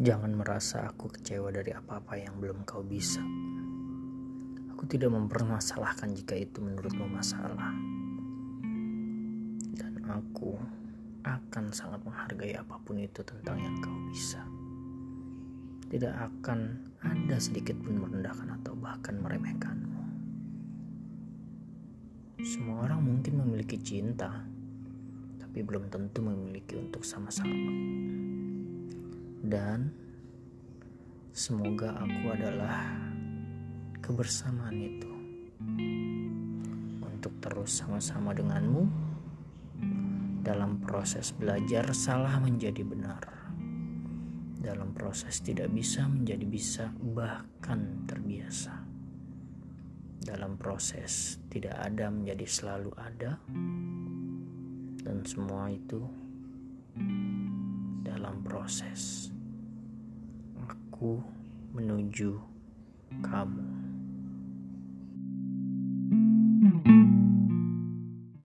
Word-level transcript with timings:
Jangan 0.00 0.32
merasa 0.32 0.88
aku 0.88 1.12
kecewa 1.12 1.52
dari 1.52 1.76
apa-apa 1.76 2.16
yang 2.16 2.40
belum 2.40 2.64
kau 2.64 2.80
bisa. 2.80 3.20
Aku 4.72 4.88
tidak 4.88 5.12
mempermasalahkan 5.12 6.16
jika 6.16 6.40
itu 6.40 6.64
menurutmu 6.64 7.04
masalah. 7.04 7.76
Dan 9.76 10.00
aku 10.08 10.56
akan 11.20 11.68
sangat 11.76 12.00
menghargai 12.00 12.56
apa 12.56 12.80
pun 12.80 12.96
itu 12.96 13.20
tentang 13.20 13.60
yang 13.60 13.76
kau 13.84 13.92
bisa. 14.08 14.40
Tidak 15.92 16.16
akan 16.16 16.80
ada 17.04 17.36
sedikit 17.36 17.76
pun 17.84 18.00
merendahkan 18.00 18.56
atau 18.56 18.72
bahkan 18.80 19.20
meremehkanmu. 19.20 20.00
Semua 22.40 22.88
orang 22.88 23.04
mungkin 23.04 23.36
memiliki 23.36 23.76
cinta, 23.76 24.48
tapi 25.36 25.60
belum 25.60 25.92
tentu 25.92 26.24
memiliki 26.24 26.80
untuk 26.80 27.04
sama-sama. 27.04 27.68
Dan 29.50 29.90
semoga 31.34 31.98
aku 31.98 32.30
adalah 32.30 32.86
kebersamaan 33.98 34.78
itu 34.78 35.12
untuk 37.02 37.34
terus 37.42 37.82
sama-sama 37.82 38.30
denganmu 38.30 38.86
dalam 40.46 40.78
proses 40.78 41.34
belajar 41.34 41.90
salah 41.90 42.38
menjadi 42.38 42.86
benar. 42.86 43.26
Dalam 44.60 44.94
proses 44.94 45.42
tidak 45.42 45.74
bisa 45.74 46.06
menjadi 46.06 46.46
bisa, 46.46 46.84
bahkan 46.94 48.06
terbiasa. 48.06 48.86
Dalam 50.22 50.54
proses 50.60 51.42
tidak 51.50 51.74
ada 51.74 52.06
menjadi 52.06 52.46
selalu 52.46 52.92
ada, 52.94 53.34
dan 55.02 55.26
semua 55.26 55.72
itu 55.72 56.06
dalam 58.04 58.44
proses 58.44 59.32
aku 61.00 61.16
menuju 61.72 62.36
kamu. 63.24 63.69